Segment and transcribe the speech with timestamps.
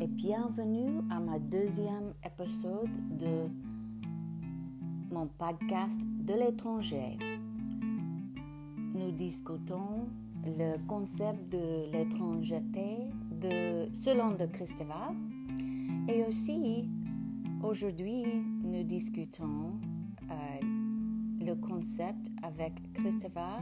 [0.00, 3.44] et bienvenue à ma deuxième épisode de
[5.12, 7.18] mon podcast de l'étranger.
[8.94, 10.08] Nous discutons
[10.46, 15.12] le concept de l'étrangeté de, selon de Christeva
[16.08, 16.88] et aussi
[17.62, 18.24] aujourd'hui
[18.64, 19.78] nous discutons
[20.30, 23.60] euh, le concept avec Christeva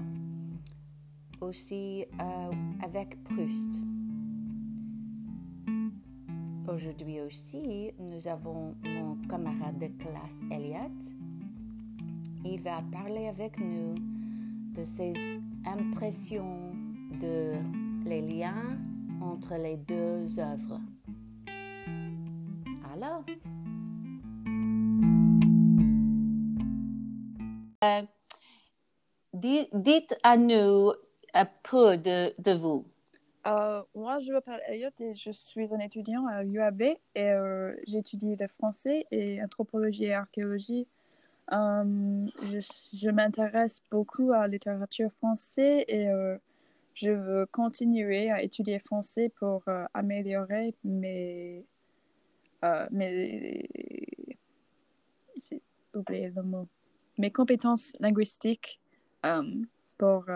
[1.40, 2.52] aussi euh,
[2.84, 3.80] avec Proust.
[6.78, 10.94] Aujourd'hui aussi, nous avons mon camarade de classe Elliot.
[12.44, 13.96] Il va parler avec nous
[14.76, 15.12] de ses
[15.66, 16.70] impressions
[17.20, 17.54] de
[18.08, 18.78] les liens
[19.20, 20.80] entre les deux œuvres.
[22.94, 23.24] Alors,
[27.82, 28.02] euh,
[29.32, 30.92] dites à nous
[31.34, 32.86] un peu de, de vous.
[33.46, 38.36] Euh, moi, je m'appelle Elliot et je suis un étudiant à l'UAB et euh, j'étudie
[38.36, 40.86] le français et anthropologie et archéologie.
[41.52, 46.08] Euh, je, m'intéresse beaucoup à la littérature française et
[46.94, 49.62] je veux continuer à étudier français pour
[49.94, 51.64] améliorer mes,
[52.90, 53.66] mes,
[55.46, 55.62] j'ai
[56.28, 56.68] le mot,
[57.16, 58.78] mes compétences linguistiques
[59.96, 60.26] pour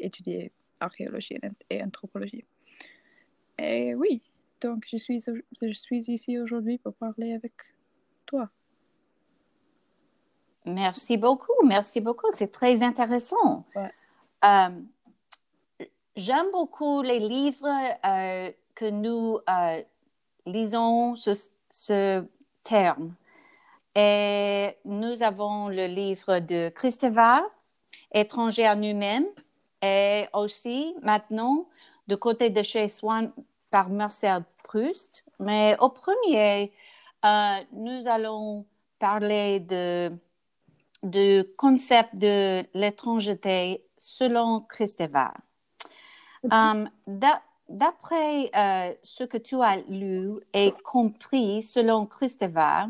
[0.00, 1.36] étudier archéologie
[1.68, 2.44] et anthropologie.
[3.62, 4.20] Et oui,
[4.60, 7.52] donc je suis, je suis ici aujourd'hui pour parler avec
[8.26, 8.48] toi.
[10.64, 12.26] Merci beaucoup, merci beaucoup.
[12.32, 13.64] C'est très intéressant.
[14.44, 14.68] Euh,
[16.16, 17.68] j'aime beaucoup les livres
[18.04, 19.82] euh, que nous euh,
[20.46, 21.30] lisons ce,
[21.70, 22.24] ce,
[22.64, 23.14] terme.
[23.94, 27.42] Et nous avons le livre de Christopher,
[28.12, 29.26] Étranger à nous-mêmes,
[29.82, 31.66] et aussi maintenant
[32.06, 33.32] du côté de chez Swan
[33.72, 35.24] par Marcel Proust.
[35.40, 36.72] Mais au premier,
[37.24, 38.64] euh, nous allons
[39.00, 40.12] parler de,
[41.02, 45.32] du concept de l'étrangeté selon Christopher.
[46.50, 46.88] Um,
[47.68, 52.88] D'après euh, ce que tu as lu et compris selon Christopher,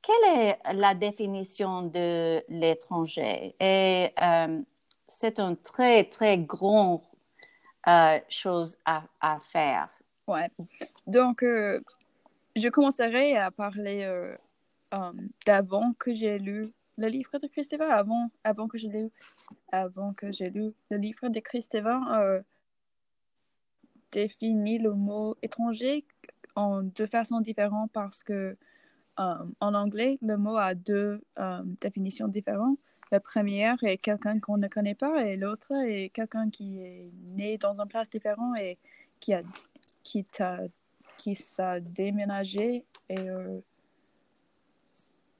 [0.00, 3.54] quelle est la définition de l'étranger?
[3.60, 4.62] Et euh,
[5.06, 7.02] c'est un très, très grand
[7.86, 9.90] euh, chose à, à, faire.
[10.28, 10.50] Ouais.
[11.06, 11.80] Donc, euh,
[12.54, 14.36] je commencerai à parler euh,
[15.46, 19.10] d'avant que j'ai lu le livre de Christopher, avant, avant que j'ai lu,
[19.72, 22.42] lu le livre de Christopher,
[24.10, 26.04] définit le mot étranger
[26.56, 28.56] en deux façons différentes parce que
[29.16, 31.22] en anglais, le mot a deux
[31.80, 32.78] définitions différentes.
[33.10, 37.58] La première est quelqu'un qu'on ne connaît pas et l'autre est quelqu'un qui est né
[37.58, 38.76] dans une place différente et
[39.20, 39.42] qui a
[40.08, 40.60] qui t'a
[41.18, 43.60] qui s'est déménagé et euh,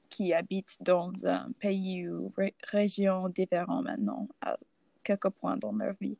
[0.09, 2.31] qui habite dans un pays ou
[2.63, 4.57] région différent maintenant à
[5.03, 6.17] quelques points dans leur vie.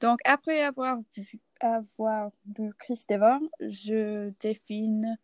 [0.00, 5.16] Donc après avoir vu, avoir lu Christopher, je définis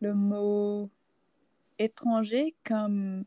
[0.00, 0.90] le mot
[1.78, 3.24] étranger comme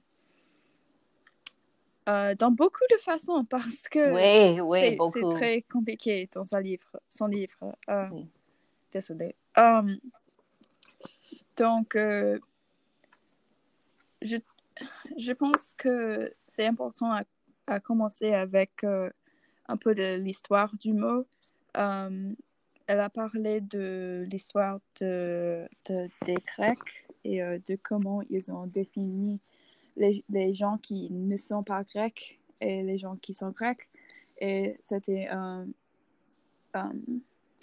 [2.07, 7.01] euh, dans beaucoup de façons parce que c'est très compliqué dans son livre.
[7.09, 7.75] Son livre.
[7.89, 8.07] Euh,
[8.95, 9.35] Désolée.
[9.57, 9.97] Um,
[11.57, 12.39] donc, euh,
[14.22, 14.38] je,
[15.17, 17.11] je pense que c'est important
[17.67, 18.85] à, commencer avec
[19.67, 21.28] un peu de l'histoire du mot.
[21.73, 22.38] Um,
[22.88, 29.41] elle a parlé de l'histoire de, de, des Grecs et de comment ils ont défini
[29.97, 33.89] les, gens qui ne sont pas grecs et les gens qui sont grecs.
[34.39, 35.73] Et c'était une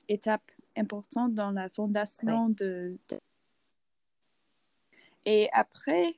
[0.08, 0.42] étape
[0.76, 2.98] importante dans la fondation de,
[5.24, 6.16] Et après,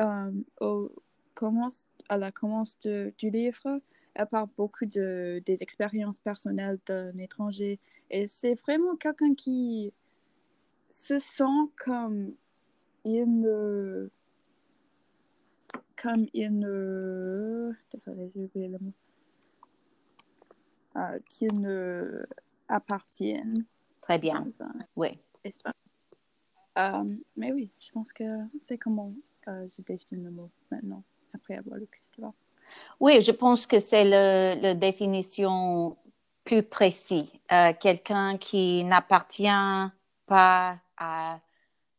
[0.00, 0.92] euh, au
[1.34, 3.80] commence, à la commence du livre,
[4.14, 7.78] elle parle beaucoup de, des expériences personnelles d'un étranger.
[8.10, 9.92] Et c'est vraiment quelqu'un qui
[10.90, 12.34] se sent comme
[13.04, 14.10] il me
[16.02, 17.72] comme il ne.
[18.54, 18.92] j'ai le mot.
[20.96, 22.24] Euh, qu'ils ne
[22.68, 23.54] appartiennent.
[24.08, 24.46] Très bien.
[24.96, 25.18] Oui.
[26.78, 27.04] Euh,
[27.36, 28.24] mais oui, je pense que
[28.58, 29.12] c'est comment
[29.48, 31.02] euh, je définis le mot maintenant,
[31.34, 32.32] après avoir lu Christopher.
[33.00, 35.98] Oui, je pense que c'est la définition
[36.42, 37.30] plus précise.
[37.52, 39.90] Euh, quelqu'un qui n'appartient
[40.24, 41.38] pas à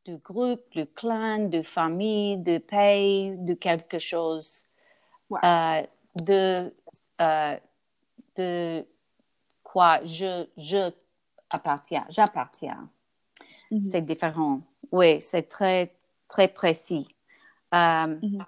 [0.04, 4.66] du groupe, du clan, de famille, de pays, de quelque chose,
[5.44, 5.84] euh,
[6.16, 6.74] de,
[8.36, 8.84] de
[9.62, 10.92] quoi je, je
[11.50, 12.90] appartiens, j'appartiens.
[13.72, 13.90] mm-hmm.
[13.92, 14.62] c'est différent.
[14.92, 15.94] Oui, c'est très,
[16.28, 17.08] très précis.
[17.72, 18.44] Mm-hmm.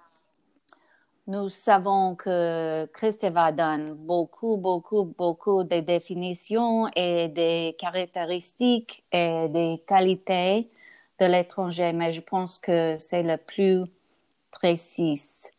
[1.28, 9.82] Nous savons que Christeva donne beaucoup, beaucoup, beaucoup de définitions et des caractéristiques et des
[9.86, 10.68] qualités
[11.20, 13.84] de l'étranger, mais je pense que c'est la plus
[14.50, 15.52] précise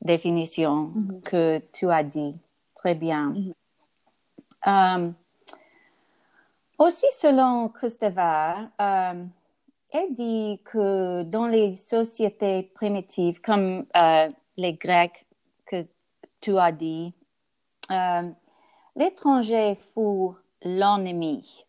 [0.00, 1.20] définition mm-hmm.
[1.22, 2.34] que tu as dit.
[2.74, 3.34] Très bien.
[4.66, 5.10] Euh,
[6.82, 9.24] aussi, selon Christeva, euh,
[9.90, 15.26] elle dit que dans les sociétés primitives, comme euh, les Grecs
[15.66, 15.84] que
[16.40, 17.14] tu as dit,
[17.90, 18.30] euh,
[18.96, 20.30] l'étranger fut
[20.62, 21.66] l'ennemi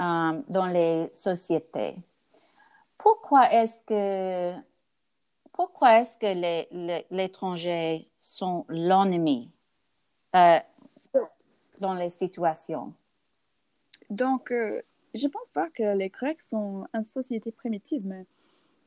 [0.00, 1.96] euh, dans les sociétés.
[2.98, 4.54] Pourquoi est-ce que
[5.52, 9.50] pourquoi est-ce que les, étrangers sont l'ennemi
[10.34, 10.58] euh,
[11.80, 12.94] dans les situations?
[14.12, 14.52] Donc,
[15.14, 18.26] je ne pense pas que les Grecs sont une société primitive, mais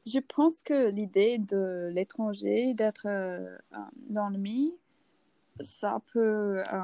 [0.06, 3.57] je pense que l'idée de l'étranger, d'être euh,
[4.10, 4.74] l'ennemi,
[5.62, 6.83] ça peut euh,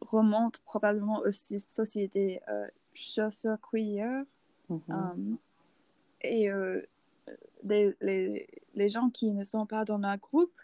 [0.00, 4.24] remonte probablement aux sociétés euh, chasseurs-cueilleurs.
[4.70, 5.36] Mm-hmm.
[6.20, 6.50] et
[7.64, 10.60] les, les, les, gens qui ne sont pas dans un groupe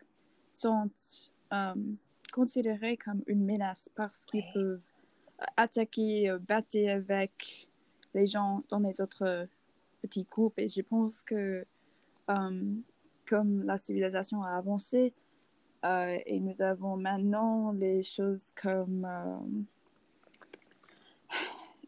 [0.52, 0.90] sont
[2.34, 4.82] considérés comme une menace parce qu'ils peuvent
[5.56, 7.68] attaquer, battre avec
[8.14, 9.48] les gens dans les autres
[10.00, 10.58] petits groupes.
[10.58, 11.66] Et je pense que
[12.30, 12.74] euh,
[13.28, 15.14] comme la civilisation a avancé
[15.84, 19.36] euh, et nous avons maintenant les choses comme euh,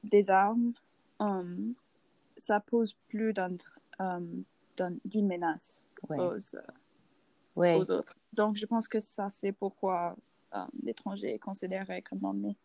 [0.04, 0.72] des armes,
[2.36, 8.16] ça pose plus d'une menace aux, autres.
[8.34, 10.14] Donc, je pense que ça, c'est pourquoi
[10.82, 12.56] l'étranger est considéré comme ennemi.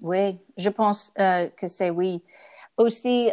[0.00, 2.22] Oui, je pense que c'est oui.
[2.76, 3.30] Aussi,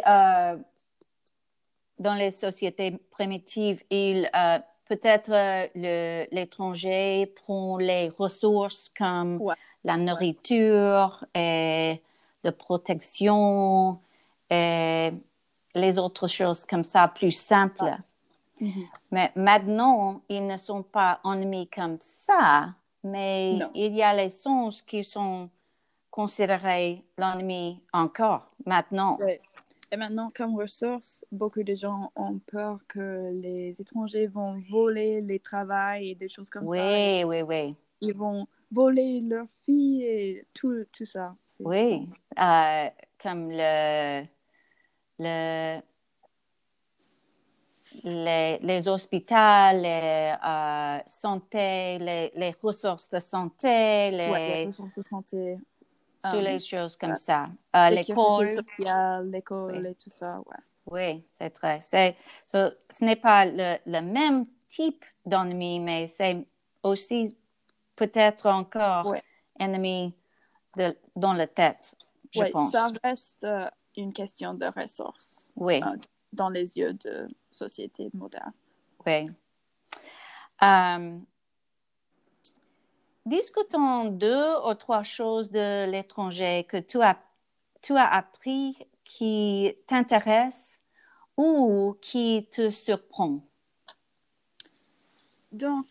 [1.98, 4.58] dans les sociétés primitives, il euh,
[4.88, 9.40] peut-être euh, l'étranger prend les ressources comme
[9.84, 12.02] la nourriture et
[12.42, 14.00] la protection
[14.50, 15.10] et
[15.74, 17.96] les autres choses comme ça plus simples.
[18.60, 18.86] Mm-hmm.
[19.10, 24.82] Mais maintenant, ils ne sont pas ennemis comme ça, mais il y a les sens
[24.82, 25.48] qui sont
[26.14, 29.18] considérés l'ennemi encore maintenant.
[29.90, 35.40] Et maintenant, comme ressource, beaucoup de gens ont peur que les étrangers vont voler les
[35.40, 36.72] travails et des choses comme ça.
[36.72, 37.74] Oui, oui, oui.
[38.00, 41.34] Ils vont voler leurs filles et tout, tout ça.
[41.58, 42.08] Oui,
[42.38, 42.88] euh,
[43.20, 44.24] comme le,
[45.18, 45.80] le,
[48.04, 54.12] les, les hôpitaux, les euh, santé, les, les, ressources de santé.
[54.12, 54.32] Les...
[54.32, 55.58] les ressources de santé.
[56.30, 57.48] Toutes les choses comme ça.
[57.76, 58.48] Euh, l'école.
[58.48, 60.56] sociale, l'école et tout ça, ouais.
[60.86, 61.80] Oui, c'est très.
[61.80, 62.16] C'est,
[62.46, 66.46] ce n'est pas le, le, même type d'ennemi, mais c'est
[66.82, 67.36] aussi
[67.96, 69.14] peut-être encore
[69.58, 70.14] ennemi
[70.76, 71.94] de, dans la tête,
[72.30, 72.72] je ouais, pense.
[72.72, 75.52] Ça reste euh, une question de ressources.
[75.56, 75.80] Oui.
[75.82, 75.96] Euh,
[76.32, 78.52] dans les yeux de société moderne.
[79.06, 79.30] Oui.
[80.60, 81.24] Um,
[83.26, 87.18] discutons deux ou trois choses de l'étranger que tu as,
[87.82, 90.80] tu as appris qui t'intéressent
[91.36, 93.40] ou qui te surprend.
[95.52, 95.86] Donc,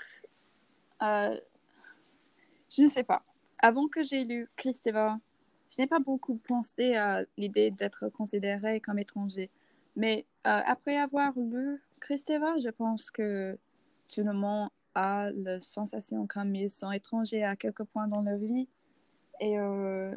[1.01, 1.39] euh,
[2.69, 3.23] je ne sais pas.
[3.59, 5.19] Avant que j'ai lu Christeva,
[5.69, 9.49] je n'ai pas beaucoup pensé à l'idée d'être considéré comme étranger.
[9.95, 13.57] Mais euh, après avoir lu Christeva, je pense que
[14.13, 18.37] tout le monde a la sensation comme ils sont étrangers à quelques points dans leur
[18.37, 18.67] vie.
[19.39, 20.13] Et euh,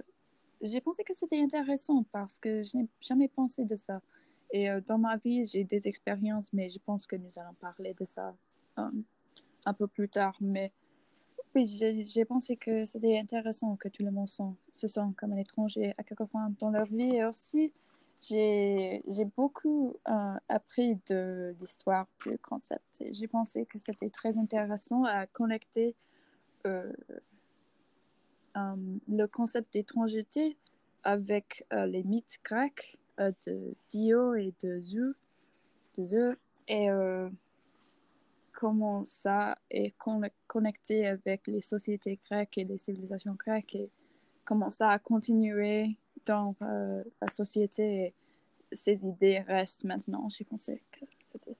[0.62, 4.00] j'ai pensé que c'était intéressant parce que je n'ai jamais pensé de ça.
[4.52, 7.94] Et euh, dans ma vie, j'ai des expériences, mais je pense que nous allons parler
[7.94, 8.34] de ça
[8.78, 8.90] euh,
[9.64, 10.36] un peu plus tard.
[10.40, 10.72] Mais
[11.54, 15.94] oui, j'ai pensé que c'était intéressant que tout le monde se sent comme un étranger
[15.98, 17.16] à quelques points dans leur vie.
[17.16, 17.72] Et aussi,
[18.22, 23.02] j'ai beaucoup euh, appris de l'histoire du concept.
[23.10, 25.94] J'ai pensé que c'était très intéressant à connecter
[26.66, 26.92] euh,
[28.56, 28.76] euh,
[29.08, 30.56] le concept d'étrangeté
[31.04, 35.14] avec les mythes grecs de Dio et de Zeus,
[35.98, 36.36] de
[36.68, 36.88] et
[38.52, 39.94] comment ça est
[40.48, 43.88] connecté avec les sociétés grecques et les civilisations grecques et
[44.44, 45.96] comment ça a continué
[46.26, 48.14] dans euh, la société,
[48.72, 50.28] ces idées restent maintenant.
[50.28, 51.56] J'ai pensé que c'était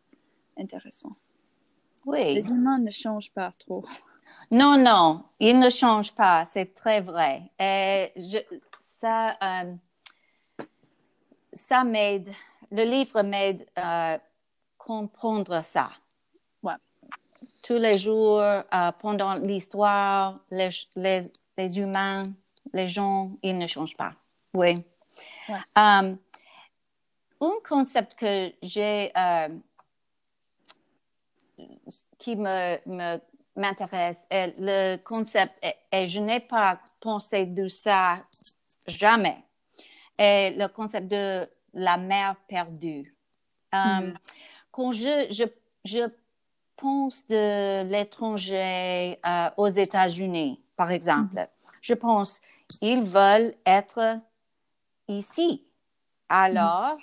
[0.58, 1.16] intéressant.
[2.04, 2.35] Oui.
[2.35, 3.85] Les humains ne changent pas trop.
[4.50, 7.42] Non, non, ils ne changent pas, c'est très vrai.
[7.58, 8.38] Et je,
[8.80, 9.75] ça, euh,
[11.52, 12.28] ça m'aide,
[12.70, 14.18] le livre m'aide à
[14.78, 15.90] comprendre ça.
[16.62, 16.75] Ouais.
[17.62, 18.62] Tous les jours, euh,
[18.99, 22.23] pendant l'histoire, les, les, humains,
[22.73, 24.12] les gens, ils ne changent pas.
[24.56, 24.75] Oui.
[25.75, 26.16] un
[27.62, 29.12] concept que j'ai
[32.18, 33.18] qui me,
[33.54, 34.18] m'intéresse.
[34.30, 35.54] Le concept,
[35.92, 38.25] et, je n'ai pas pensé de ça
[38.86, 39.38] jamais,
[40.18, 43.14] est le concept de la mère perdue.
[43.75, 44.16] Euh, mm-hmm.
[44.70, 45.44] Quand je, je,
[45.84, 46.08] je,
[46.76, 51.48] pense de l'étranger euh, aux États-Unis, par exemple, mm-hmm.
[51.80, 52.40] je pense
[52.80, 54.20] ils veulent être
[55.08, 55.66] ici.
[56.28, 56.98] Alors,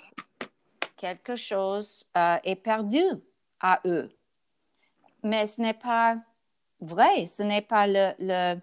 [0.96, 3.02] quelque chose euh, est perdu
[3.60, 4.10] à eux
[5.24, 6.16] mais ce n'est pas
[6.80, 8.60] vrai, ce n'est pas le, le,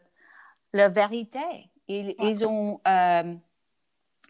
[0.73, 1.69] la vérité.
[1.87, 3.35] Ils, ils ont, euh,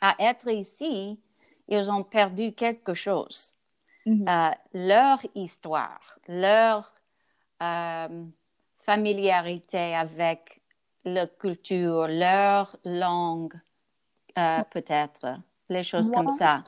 [0.01, 1.20] à être ici,
[1.68, 3.56] ils ont perdu quelque chose.
[4.08, 4.30] Mm-hmm.
[4.30, 6.91] Euh, leur histoire, leur
[8.77, 10.63] familiarité avec
[11.03, 13.53] la culture, leur langue,
[14.36, 16.64] peut-être, les choses comme ça.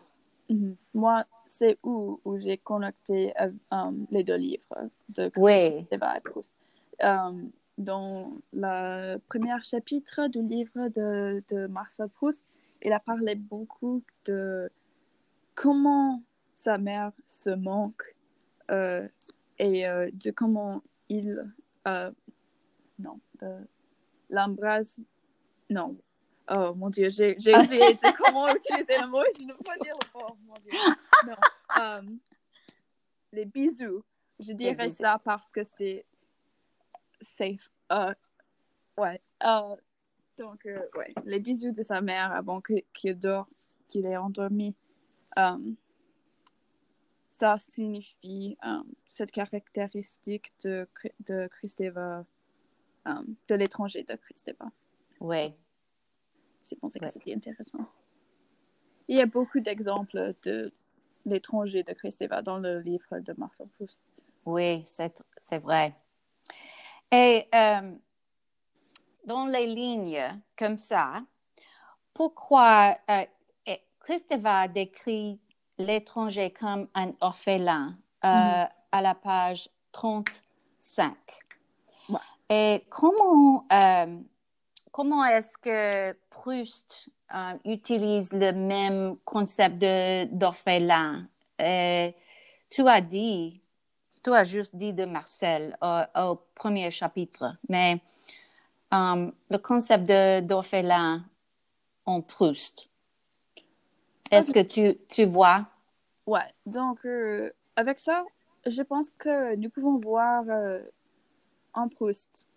[0.49, 0.75] Mm-hmm.
[0.93, 5.85] Moi, c'est où, où j'ai connecté euh, um, les deux livres de oui.
[6.23, 6.53] Proust.
[7.01, 12.45] Um, dans le premier chapitre du livre de, de Marcel Proust,
[12.81, 14.69] il a parlé beaucoup de
[15.55, 16.21] comment
[16.53, 18.15] sa mère se manque
[18.71, 19.07] euh,
[19.59, 21.51] et euh, de comment il
[22.99, 23.19] non
[24.29, 25.01] l'embrasse
[25.69, 25.97] non
[26.49, 30.19] Oh mon Dieu, j'ai oublié comment utiliser le mot, je ne peux pas dire le
[30.19, 30.37] mot.
[30.45, 30.71] mon Dieu.
[31.25, 31.35] Non.
[31.81, 32.19] Um,
[33.31, 34.03] les bisous.
[34.39, 36.05] Je dirais ça parce que c'est
[37.21, 37.71] safe.
[37.91, 38.13] Uh,
[38.97, 39.21] ouais.
[39.41, 39.75] Uh,
[40.37, 43.47] donc, euh, ouais, les bisous de sa mère avant qu'il dort,
[43.87, 44.75] qu'il est endormi.
[45.37, 45.75] Um,
[47.29, 50.87] ça signifie um, cette caractéristique de,
[51.25, 52.25] de Christeva,
[53.05, 54.71] um, de l'étranger de Christeva.
[55.19, 55.55] Ouais.
[56.63, 57.85] C'est pour ça que c'était intéressant.
[59.07, 60.73] Il y a beaucoup d'exemples de
[61.25, 64.01] l'étranger de Christeva dans le livre de Marcel Proust.
[64.45, 65.93] Oui, c'est vrai.
[67.11, 67.91] Et euh,
[69.25, 71.21] dans les lignes comme ça,
[72.13, 73.25] pourquoi euh,
[73.99, 75.39] Christeva décrit
[75.77, 78.69] l'étranger comme un orphelin euh, mm-hmm.
[78.91, 81.15] à la page 35?
[82.49, 84.19] Et comment euh,
[84.93, 89.83] comment est-ce que Proust euh, utilise le même concept
[90.31, 91.27] d'orphelin?
[91.59, 92.11] Euh,
[92.69, 93.59] tu as dit,
[94.23, 98.01] tu as juste dit de Marcel au, premier chapitre, mais
[98.93, 100.05] euh, le concept
[100.45, 101.25] d'orphelin
[102.05, 102.87] en Proust,
[104.31, 105.65] est-ce que tu, tu vois?
[106.25, 107.05] Ouais, donc
[107.75, 108.23] avec ça,
[108.65, 110.43] je pense que nous pouvons voir
[111.73, 112.47] en Proust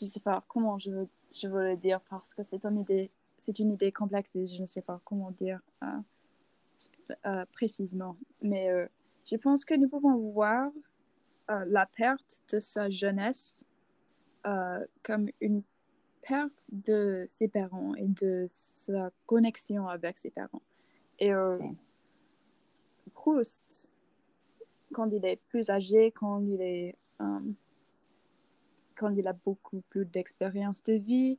[0.00, 2.80] je ne sais pas comment je veux, je veux le dire parce que c'est une
[2.80, 5.86] idée, c'est une idée complexe et je ne sais pas comment dire euh,
[7.26, 8.16] euh, précisément.
[8.40, 8.86] Mais euh,
[9.26, 10.70] je pense que nous pouvons voir
[11.66, 13.56] la perte de sa jeunesse
[15.02, 15.64] comme une
[16.22, 20.62] perte de ses parents et de sa connexion avec ses parents.
[21.18, 21.32] Et
[23.14, 23.90] Proust,
[24.92, 26.94] quand il est plus âgé, quand il est
[29.00, 31.38] quand il a beaucoup plus d'expérience de vie,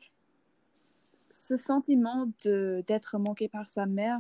[1.30, 4.20] ce sentiment d'être manqué par sa mère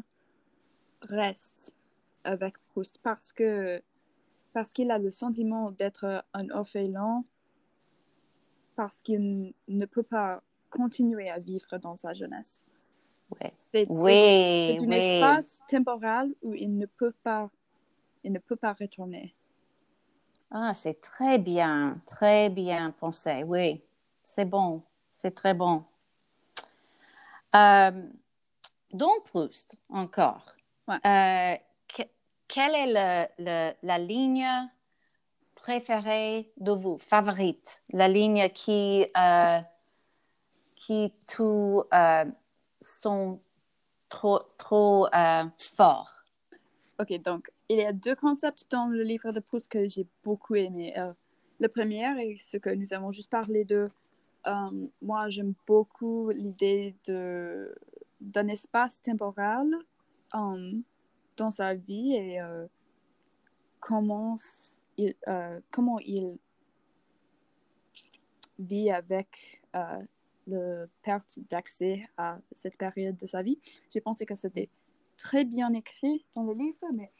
[1.09, 1.75] reste
[2.23, 3.81] avec Proust parce que
[4.53, 7.23] parce qu'il a le sentiment d'être un orphelin
[8.75, 12.63] parce qu'il ne peut pas continuer à vivre dans sa jeunesse.
[13.31, 13.53] Ouais.
[13.73, 17.49] C'est oui, un espace temporel où il ne peut pas
[18.23, 19.33] il ne peut pas retourner.
[20.53, 23.43] Ah, c'est très bien, très bien pensé.
[23.43, 23.81] Oui,
[24.21, 25.85] c'est bon, c'est très bon.
[27.55, 27.91] Euh,
[28.91, 30.55] donc, Proust, encore.
[30.89, 31.55] Euh,
[32.49, 34.45] quelle est la ligne
[35.55, 39.59] préférée de vous, favorite, la ligne qui, euh,
[40.75, 41.85] qui tout
[42.81, 43.39] sont
[44.09, 45.07] trop, trop
[45.57, 46.23] forts?
[46.99, 50.55] Ok, donc il y a deux concepts dans le livre de Proust que j'ai beaucoup
[50.55, 50.93] aimé.
[50.97, 51.13] Euh,
[51.59, 53.89] le premier est ce que nous avons juste parlé de.
[54.47, 56.95] Euh, moi, j'aime beaucoup l'idée
[58.19, 59.73] d'un espace temporel
[60.35, 60.73] euh,
[61.37, 62.39] dans sa vie et
[63.79, 64.35] comment
[64.97, 65.15] il,
[65.69, 66.37] comment il
[68.59, 69.61] vit avec
[70.47, 73.59] le perte d'accès à cette période de sa vie.
[73.91, 74.69] J'ai pensé que c'était
[75.21, 77.11] très bien écrit dans le livre, mais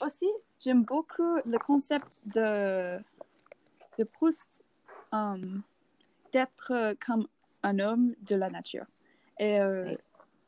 [0.00, 0.28] aussi
[0.60, 2.98] j'aime beaucoup le concept de,
[3.98, 4.64] de Proust
[5.12, 5.62] um,
[6.32, 7.26] d'être comme
[7.62, 8.86] un homme de la nature.
[9.40, 9.92] Et euh,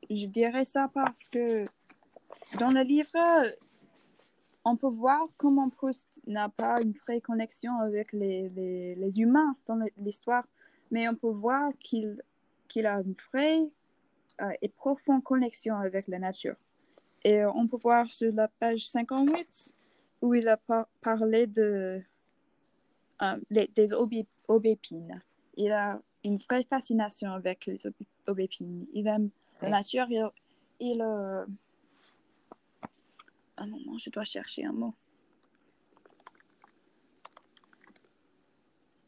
[0.09, 1.61] je dirais ça parce que
[2.59, 3.11] dans le livre,
[4.65, 9.57] on peut voir comment Proust n'a pas une vraie connexion avec les, les, les humains
[9.67, 10.45] dans l'histoire,
[10.93, 12.23] mais on peut voir qu'il
[12.69, 13.69] qu'il a une vraie
[14.41, 16.55] euh, et profonde connexion avec la nature.
[17.25, 19.75] Et on peut voir sur la page 58
[20.23, 20.59] où il a
[21.01, 22.03] parlé de,
[23.23, 23.93] euh, des
[24.49, 25.23] aubépines.
[25.57, 27.81] Il a une vraie fascination avec les
[28.27, 28.87] aubépines.
[28.93, 29.31] Il aime
[29.63, 30.07] la nature.
[30.09, 30.29] Il,
[30.81, 31.45] il euh,
[33.57, 34.95] un moment, je dois chercher un mot.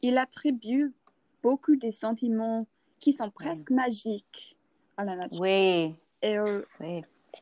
[0.01, 0.93] Il attribue
[1.41, 2.67] beaucoup des sentiments
[2.99, 4.57] qui sont presque magiques
[4.97, 5.39] à la nature.
[5.39, 5.95] Oui.
[6.21, 6.61] Et euh,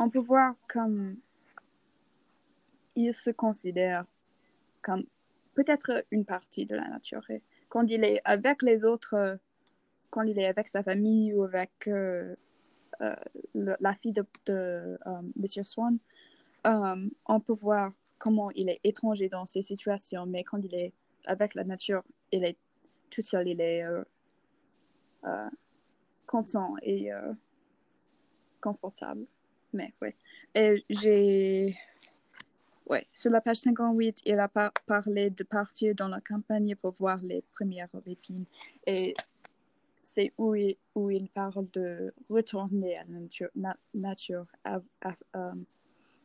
[0.01, 1.17] on peut voir comme
[2.95, 4.05] il se considère
[4.81, 5.03] comme
[5.53, 7.25] peut-être une partie de la nature.
[7.69, 9.39] Quand il est avec les autres,
[10.09, 12.35] quand il est avec sa famille ou avec euh,
[13.01, 13.15] euh,
[13.53, 14.97] la fille de, de
[15.35, 15.97] Monsieur Swan,
[16.67, 20.93] euh, on peut voir comment il est étranger dans ces situations, mais quand il est
[21.25, 22.57] avec la nature, il est
[23.09, 24.03] tout seul, il est euh,
[25.25, 25.49] euh,
[26.27, 27.09] content et
[28.61, 29.25] confortable.
[29.73, 30.09] Mais oui.
[30.55, 31.77] Et j'ai.
[32.85, 37.19] Ouais, sur la page 58, il a parlé de partir dans la campagne pour voir
[37.21, 38.45] les premières épines.
[38.85, 39.13] Et
[40.03, 43.49] c'est où il, où il parle de retourner à la nature,
[43.93, 44.45] nature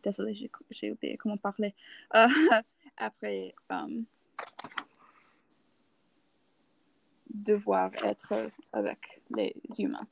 [0.03, 1.75] Désolée, j'ai oublié comment parler.
[2.15, 2.27] Euh,
[2.97, 4.05] après, um,
[7.29, 10.07] devoir être avec les humains.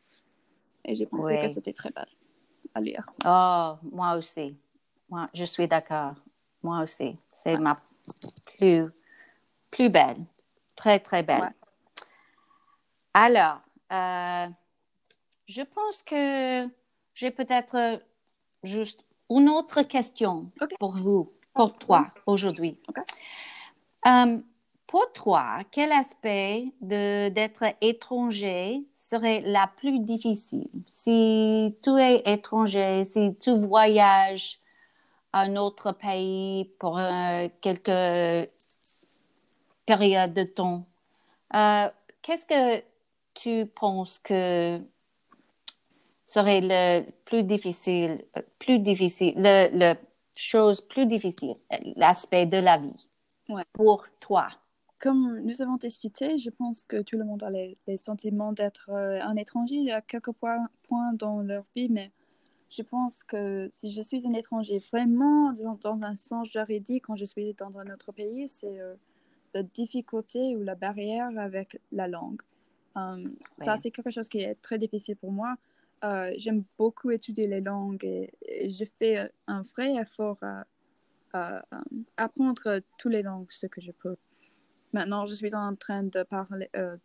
[0.85, 2.06] Et j'ai pensé que c'était très belle
[2.75, 3.06] à lire.
[3.25, 4.56] Oh, moi aussi.
[5.08, 6.15] Moi, je suis d'accord.
[6.63, 7.17] Moi aussi.
[7.32, 7.76] C'est ma
[8.56, 8.87] plus,
[9.71, 10.19] plus belle.
[10.76, 11.52] Très, très belle.
[13.13, 13.60] Alors,
[13.93, 14.49] euh,
[15.47, 16.69] je pense que
[17.15, 18.00] j'ai peut-être
[18.63, 22.80] juste une autre question pour vous, pour toi, aujourd'hui.
[24.06, 24.39] Euh,
[24.95, 30.71] pour toi, quel aspect d'être étranger serait la plus difficile?
[30.87, 34.61] Si tu es étranger, si tu voyages
[35.33, 38.49] à un autre pays pour euh, quelques
[39.85, 40.87] périodes de temps,
[41.57, 41.89] euh,
[42.23, 42.85] qu'est-ce que
[43.35, 44.80] tu penses que
[46.25, 48.25] serait le plus difficile,
[48.61, 49.95] plus difficile, le, le
[50.37, 51.57] chose plus difficile,
[51.97, 53.09] l'aspect de la vie
[53.73, 54.50] pour toi?
[55.00, 59.21] Comme nous avons discuté, je pense que tout le monde a les, sentiments d'être euh,
[59.23, 62.11] un étranger à quelques points, points dans leur vie, mais
[62.71, 65.52] je pense que si je suis un étranger vraiment
[65.83, 68.95] dans, un sens juridique, quand je suis dans un autre pays, c'est euh,
[69.52, 72.41] la difficulté ou la barrière avec la langue.
[72.97, 73.28] Euh,
[73.59, 75.57] ça, c'est quelque chose qui est très difficile pour moi.
[76.37, 80.39] J'aime beaucoup étudier les langues et, je fais un vrai effort
[81.33, 81.65] à,
[82.17, 84.17] apprendre toutes les langues, ce que je peux.
[84.95, 86.97] Maintenant, je suis en train de parler, euh,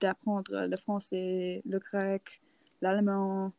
[0.00, 2.42] d'apprendre le français, le grec,
[2.82, 3.52] l'allemand,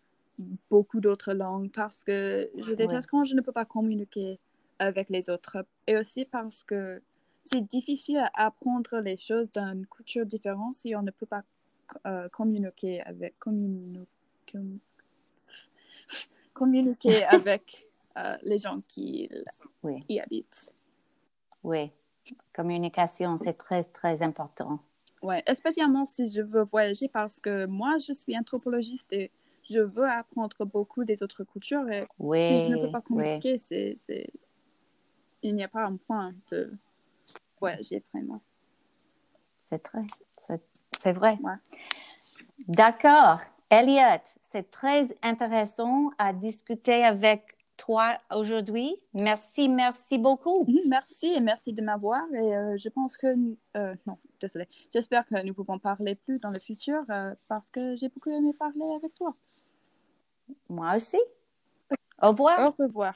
[0.69, 4.39] beaucoup d'autres langues parce que je déteste quand je ne peux pas communiquer
[4.77, 5.65] avec les autres.
[5.88, 7.01] Et aussi parce que
[7.43, 11.43] c'est difficile à apprendre les choses d'une culture différente si on ne peut pas
[12.06, 14.60] euh, communiquer avec communiquer
[16.54, 19.27] communiquer avec euh, les gens qui
[20.10, 20.71] y habitent.
[21.63, 21.91] Oui,
[22.53, 24.79] communication, c'est très, très important.
[25.21, 29.31] Oui, spécialement si je veux voyager parce que moi, je suis anthropologiste et
[29.69, 33.57] je veux apprendre beaucoup des autres cultures et oui, si je ne peux pas communiquer,
[33.57, 33.95] c'est,
[35.43, 36.73] il n'y a pas un point de
[37.60, 38.41] voyager vraiment.
[39.60, 40.05] C'est très,
[40.99, 41.38] c'est, vrai.
[42.67, 43.41] D'accord.
[43.69, 47.50] Elliot, c'est très intéressant à discuter avec
[47.81, 48.95] toi aujourd'hui.
[49.15, 50.63] Merci, merci beaucoup.
[50.67, 52.21] Mhm, merci et merci de m'avoir.
[52.33, 53.35] Et euh, je pense que,
[53.75, 54.67] euh, non, désolé.
[54.93, 58.53] J'espère que nous pouvons parler plus dans le futur euh, parce que j'ai beaucoup aimé
[58.53, 59.35] parler avec toi.
[60.69, 61.17] Moi aussi.
[62.21, 62.59] Au revoir.
[62.67, 63.09] Au revoir.